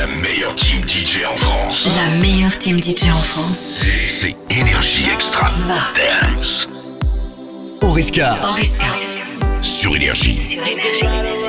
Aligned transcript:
la 0.00 0.06
meilleure 0.06 0.56
team 0.56 0.80
DJ 0.88 1.26
en 1.30 1.36
France. 1.36 1.86
La 1.94 2.20
meilleure 2.20 2.58
team 2.58 2.82
DJ 2.82 3.10
en 3.10 3.18
France. 3.18 3.84
C'est 4.08 4.34
Énergie 4.48 5.04
Extra 5.12 5.50
Va 5.50 5.92
Dance. 5.94 6.66
Oriska. 7.82 8.38
Oriska. 8.42 8.86
Sur 9.60 9.96
Énergie. 9.96 10.58
Sur 10.58 10.66
Énergie. 10.66 11.39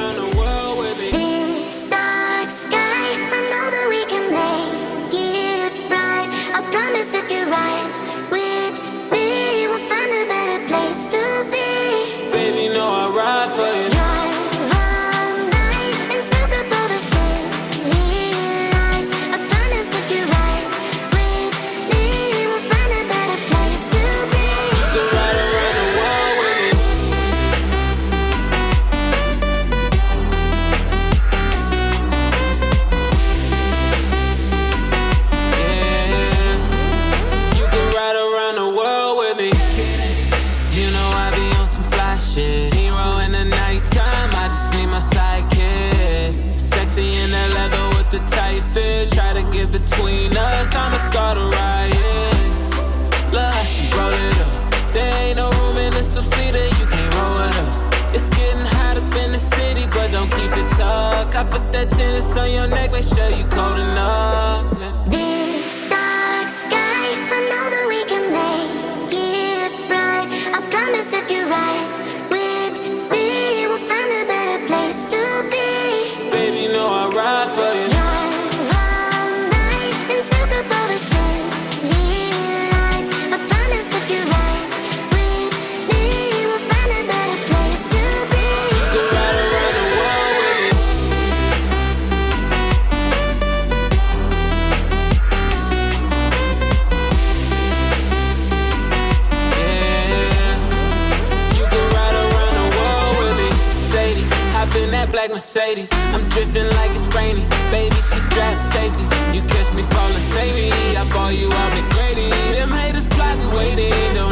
black 105.21 105.31
Mercedes. 105.31 105.89
I'm 106.13 106.27
drifting 106.29 106.65
like 106.77 106.91
it's 106.91 107.05
rainy. 107.15 107.45
Baby, 107.69 107.95
she 107.95 108.19
strapped 108.19 108.63
safety. 108.63 109.03
You 109.35 109.41
catch 109.47 109.73
me 109.73 109.83
falling, 109.83 110.25
save 110.33 110.55
me. 110.55 110.71
I 110.95 111.07
ball 111.13 111.31
you 111.31 111.47
out 111.47 111.71
McGrady. 111.73 112.29
Them 112.53 112.71
haters 112.71 113.07
plotting, 113.09 113.49
waiting. 113.55 114.15
Don't 114.15 114.30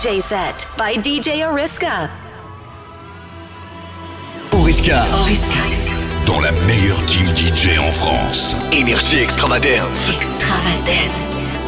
DJ 0.00 0.22
set 0.22 0.66
by 0.78 0.94
DJ 0.94 1.44
Oriska. 1.44 2.08
Oriska. 4.50 5.04
Oriska. 5.22 5.58
Dans 6.24 6.40
la 6.40 6.52
meilleure 6.66 7.04
team 7.04 7.26
DJ 7.34 7.78
en 7.78 7.92
France. 7.92 8.56
Énergie 8.72 9.18
Extravadance. 9.18 10.08
Extravadance. 10.08 11.59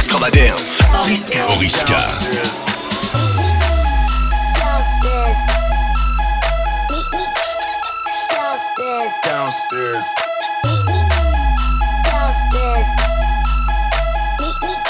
Extrema 0.00 0.30
Dance. 0.30 0.82
Oriska. 1.02 1.46
Oriska. 1.56 2.18
Downstairs. 4.56 5.38
Meet 6.90 7.12
me 7.12 7.24
downstairs. 8.30 9.12
Downstairs. 9.22 10.04
Meet 10.64 10.84
me 10.86 10.98
downstairs. 12.04 12.86
Meet 14.40 14.62
me 14.62 14.89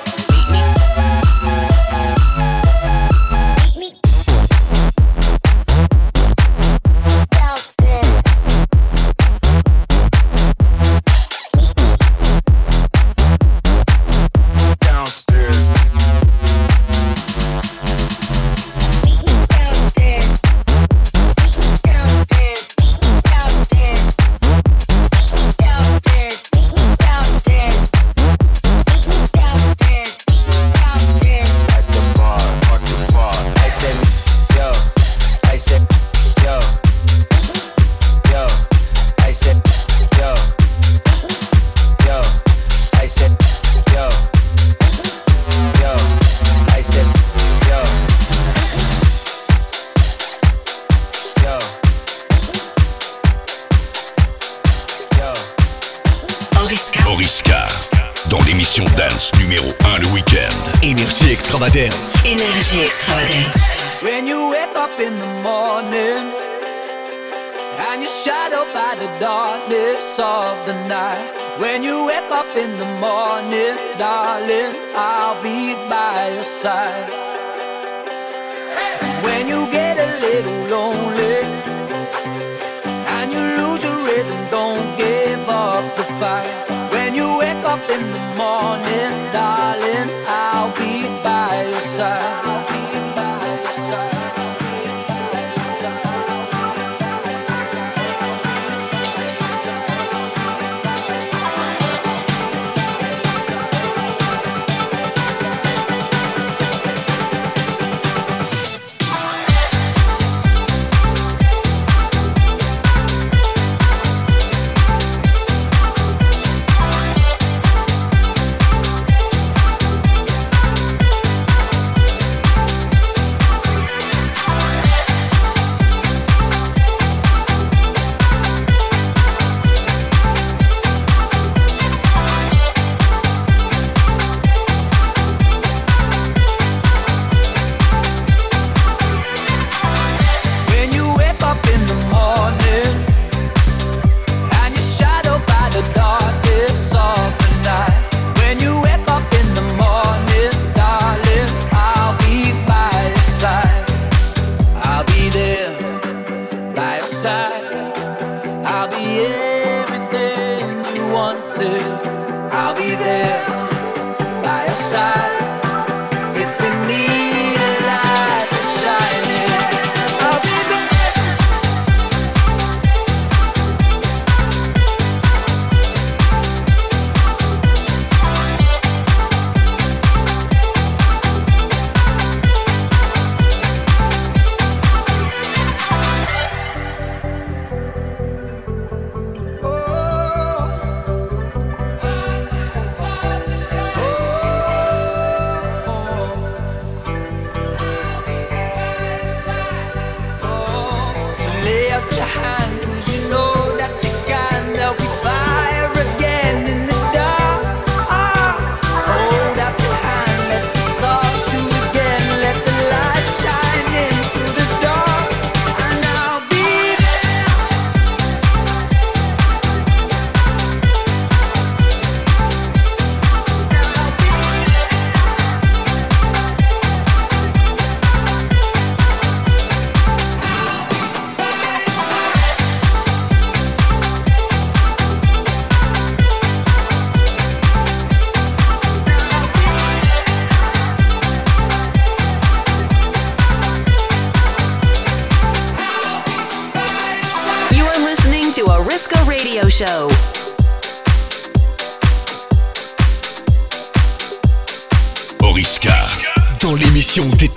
Darling, 89.33 90.09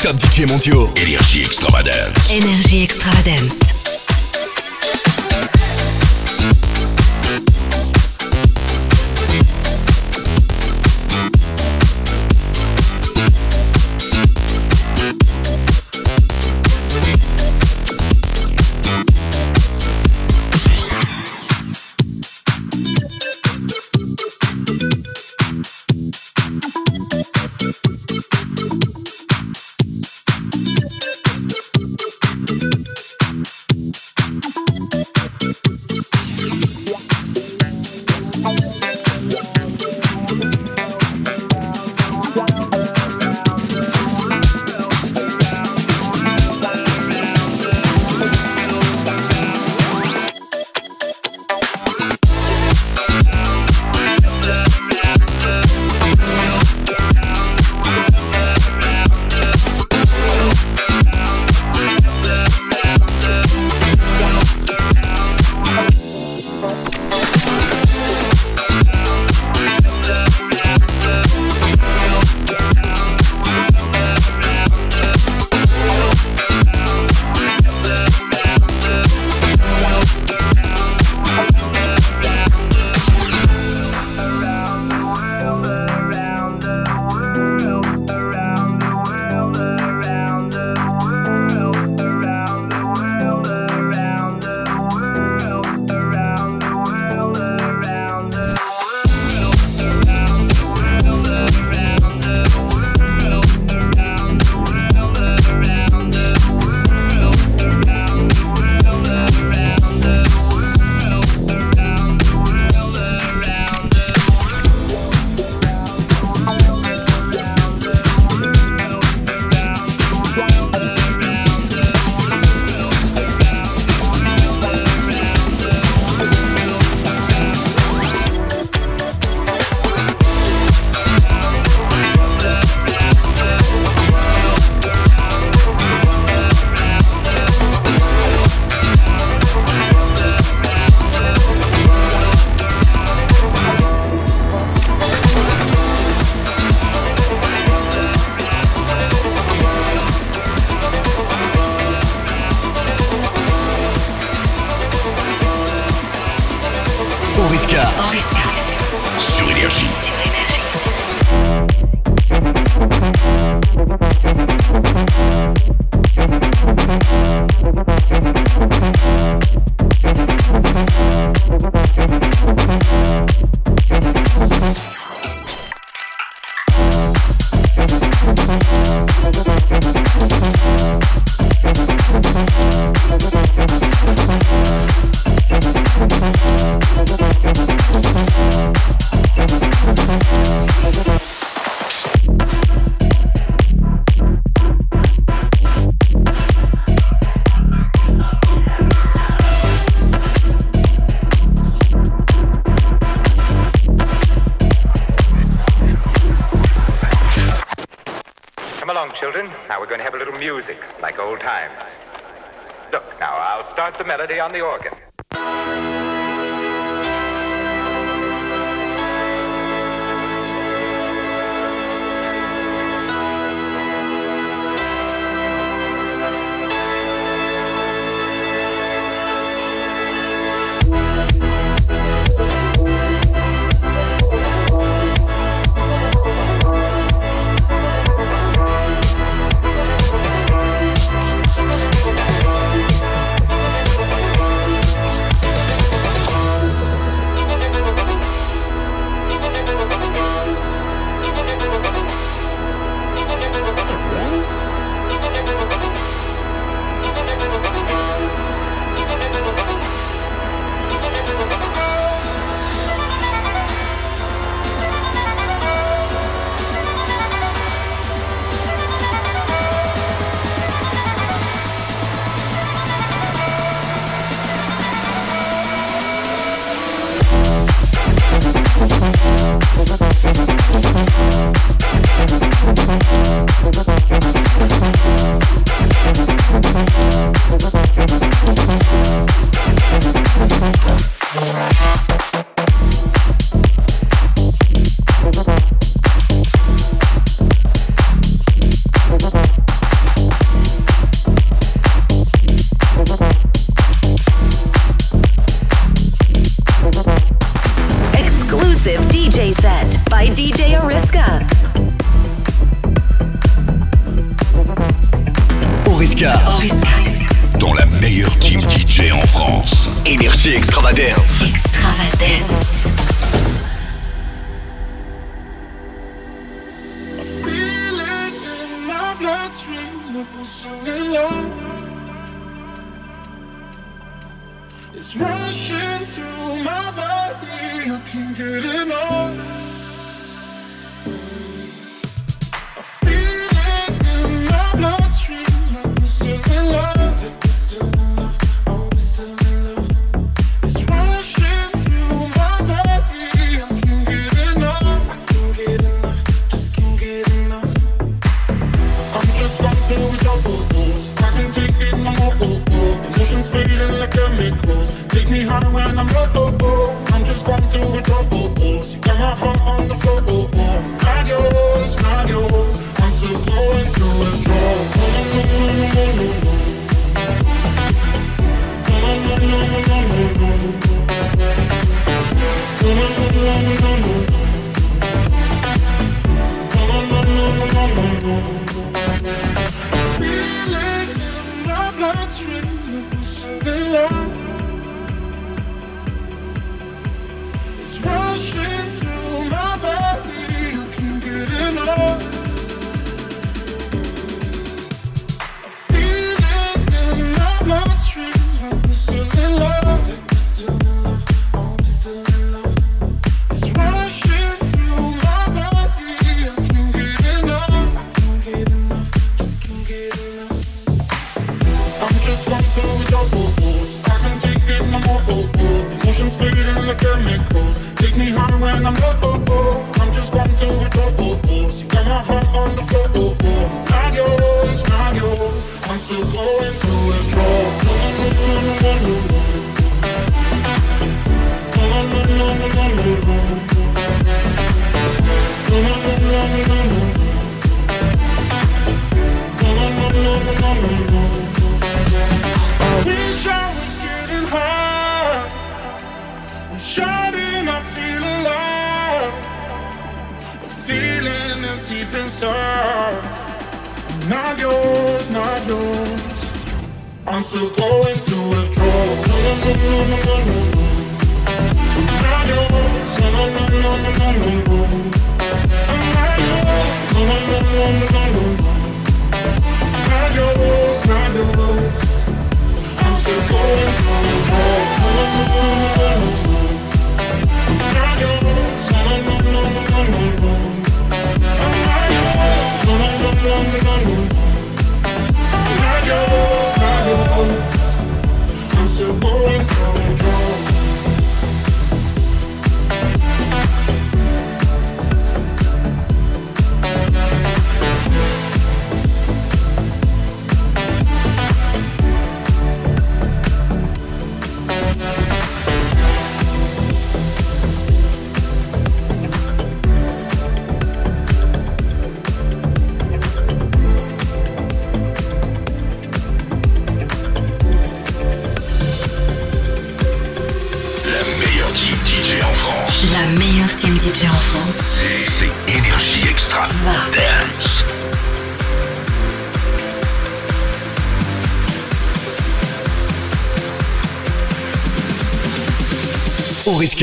top 0.05 0.21
DJ 0.21 0.47
mondiaux. 0.47 0.91
Énergie 0.97 1.45
Extravagance. 1.45 2.31
Énergie 2.31 2.83
Extravagance. 2.83 3.84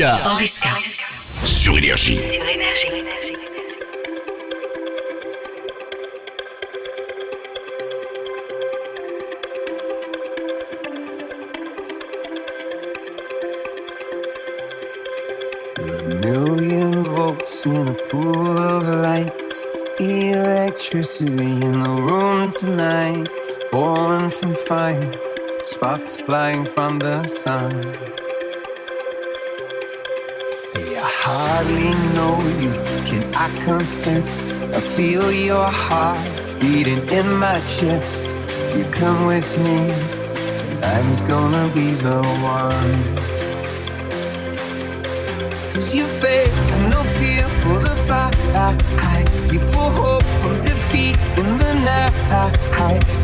Oriska. 0.02 0.30
Oriska. 0.34 0.68
Sur 1.44 1.78
Énergie. 1.78 2.18
A 15.78 16.02
million 16.20 17.04
volts 17.04 17.64
in 17.64 17.88
a 17.88 17.94
pool 18.10 18.58
of 18.58 18.82
light, 18.88 19.52
electricity 20.00 21.62
in 21.62 21.80
the 21.80 21.88
room 21.88 22.50
tonight, 22.50 23.28
born 23.70 24.30
from 24.30 24.56
fire, 24.56 25.12
sparks 25.64 26.16
flying 26.16 26.64
from 26.64 26.98
the 26.98 27.24
sun. 27.28 28.21
hardly 31.32 31.90
know 32.14 32.36
you. 32.62 32.72
Can 33.08 33.22
I 33.34 33.48
confess? 33.60 34.40
I 34.78 34.80
feel 34.80 35.32
your 35.32 35.66
heart 35.66 36.18
beating 36.60 37.08
in 37.08 37.26
my 37.36 37.58
chest. 37.60 38.34
If 38.48 38.78
you 38.78 38.84
come 38.90 39.26
with 39.26 39.50
me, 39.58 39.78
tonight's 40.56 41.20
gonna 41.22 41.66
be 41.74 41.88
the 42.06 42.20
one. 42.58 42.92
Cause 45.72 45.94
you 45.94 46.06
faith 46.06 46.54
and 46.74 46.90
no 46.90 47.02
fear 47.18 47.48
for 47.60 47.78
the 47.88 47.96
fight. 48.08 48.34
You 49.52 49.60
pull 49.72 49.90
hope 49.90 50.28
from 50.40 50.60
defeat 50.62 51.16
in 51.40 51.58
the 51.58 51.74
night. 51.88 52.12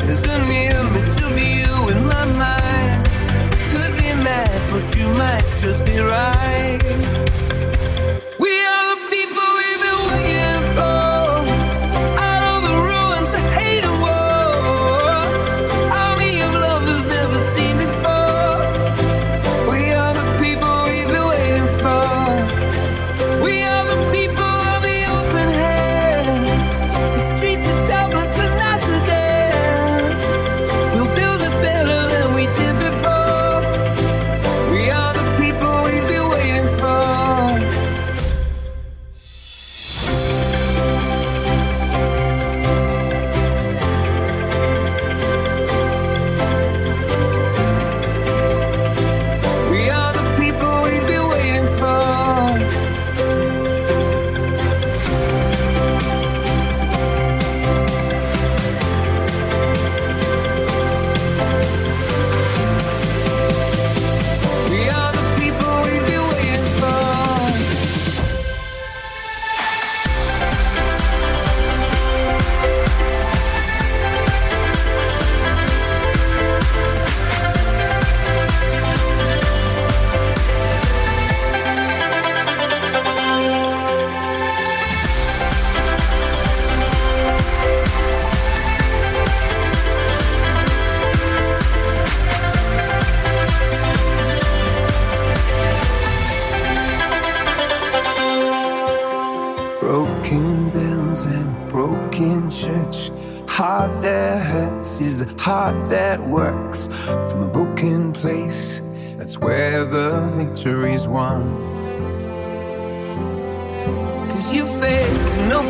There's 0.05 0.25
an 0.25 0.43
image 0.51 1.17
of 1.27 1.35
you 1.39 1.73
in 1.93 2.07
my 2.07 2.25
mind. 2.45 3.05
Could 3.73 3.93
be 3.97 4.11
mad, 4.29 4.61
but 4.71 4.87
you 4.97 5.09
might 5.23 5.45
just 5.63 5.85
be 5.85 5.99
right. 5.99 7.48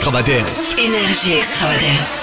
Extravadance. 0.00 0.74
Énergie 0.78 1.34
Extravadance. 1.34 2.19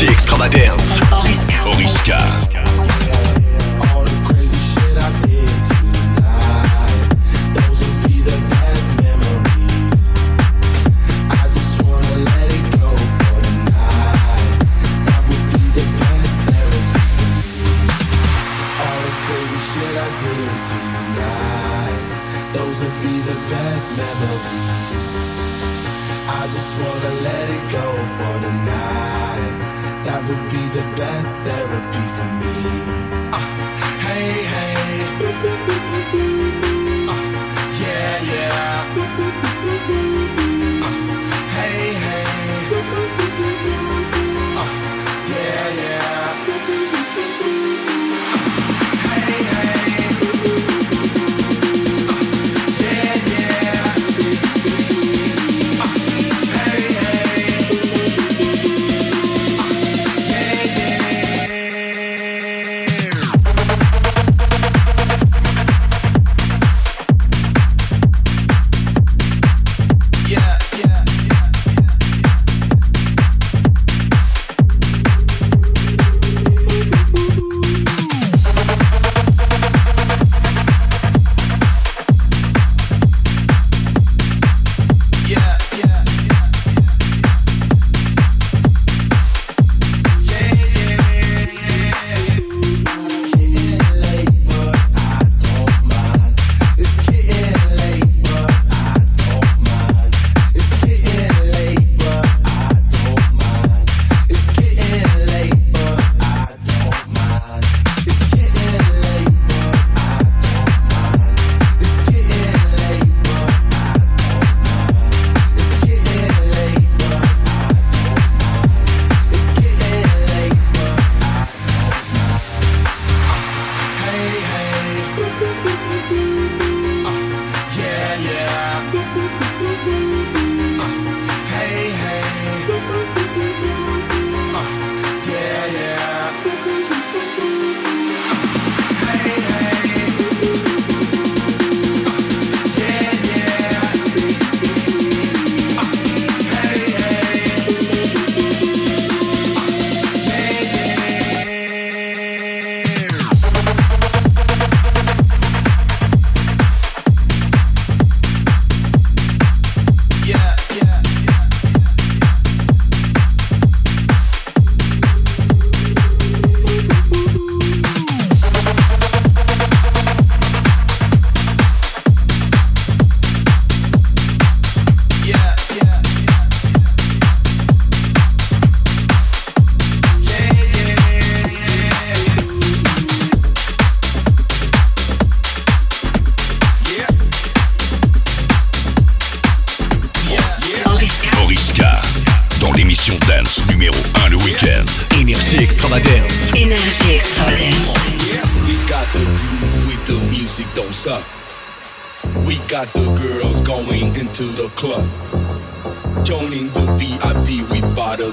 Those 0.00 1.00
would 1.66 1.76
be 1.76 1.84
the 1.84 2.59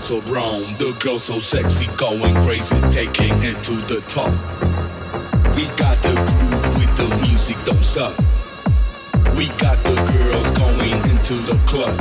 The 0.07 0.95
girl 1.01 1.19
so 1.19 1.37
sexy, 1.39 1.85
going 1.97 2.33
crazy, 2.43 2.79
taking 2.89 3.43
it 3.43 3.61
to 3.63 3.75
the 3.91 3.99
top. 4.07 4.31
We 5.53 5.67
got 5.75 6.01
the 6.01 6.13
groove 6.15 6.77
with 6.77 6.95
the 6.95 7.17
music, 7.17 7.57
don't 7.65 7.83
stop. 7.83 8.17
We 9.35 9.49
got 9.59 9.83
the 9.83 9.95
girls 10.07 10.49
going 10.51 11.03
into 11.09 11.35
the 11.43 11.59
club. 11.67 11.97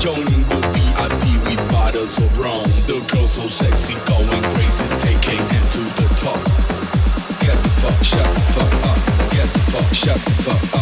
Joining 0.00 0.44
the 0.52 0.60
VIP 0.74 1.24
with 1.48 1.72
bottles 1.72 2.18
of 2.18 2.38
rum. 2.38 2.64
The 2.84 3.02
girl 3.10 3.26
so 3.26 3.48
sexy, 3.48 3.94
going 4.04 4.42
crazy, 4.52 4.84
taking 4.98 5.40
it 5.40 5.64
to 5.72 5.80
the 5.96 6.08
top. 6.20 6.36
Get 7.40 7.56
the 7.56 7.70
fuck, 7.80 8.04
shut 8.04 8.34
the 8.34 8.40
fuck 8.52 8.72
up. 8.90 9.32
Get 9.32 9.48
the 9.48 9.58
fuck, 9.72 9.94
shut 9.94 10.16
the 10.16 10.42
fuck 10.42 10.74
up. 10.74 10.81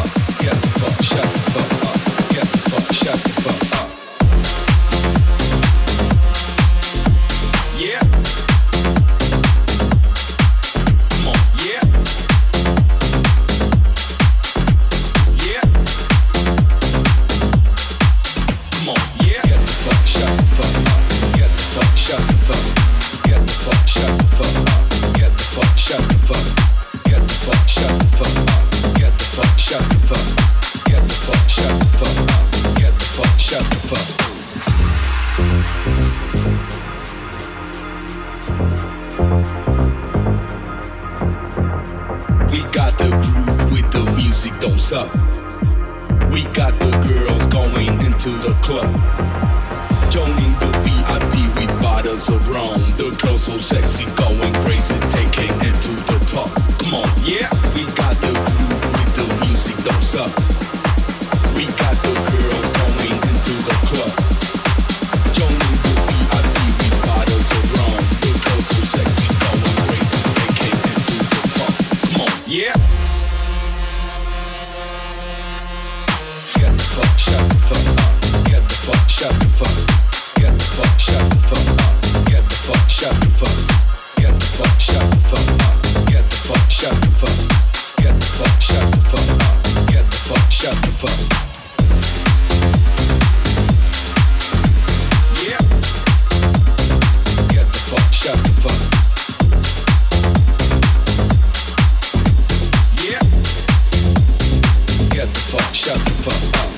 Shut 105.72 105.94
the 106.04 106.10
fuck 106.10 106.64
up. 106.64 106.69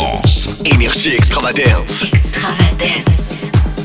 France. 0.00 0.62
Énergie 0.64 1.10
extravagance. 1.10 2.04
Extravagance. 2.04 3.79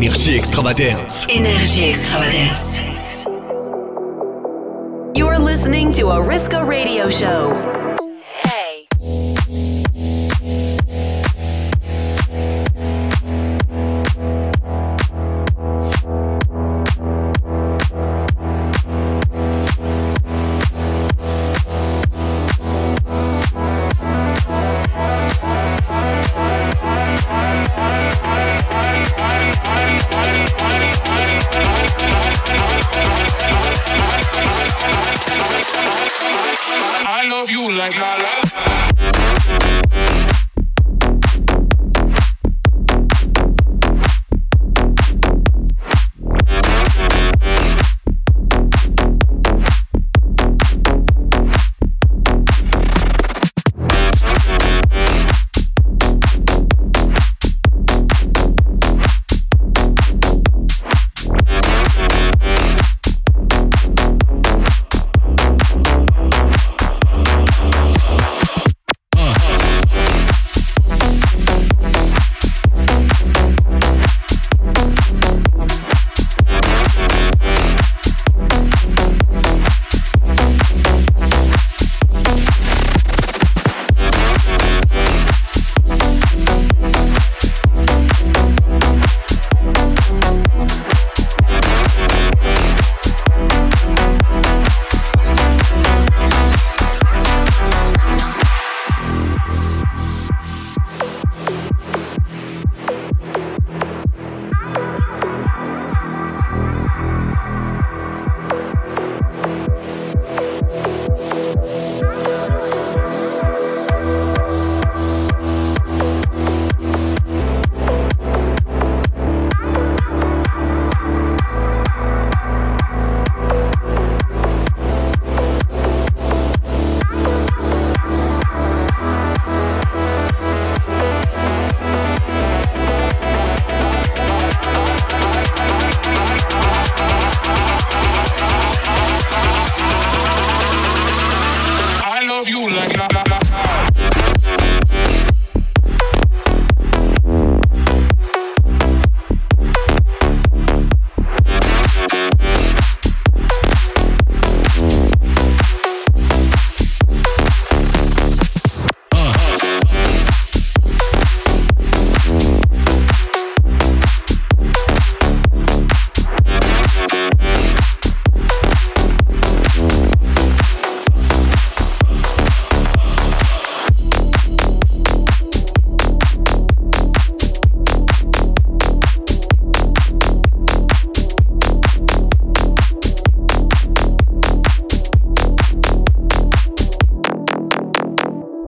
Énergie 0.00 0.36
Extravadance. 0.36 1.26
Énergie 1.28 1.88
Extravadance. 1.88 2.84
You're 5.16 5.40
listening 5.40 5.90
to 5.90 6.02
Oriska 6.02 6.64
Radio 6.64 7.10
Show. 7.10 7.97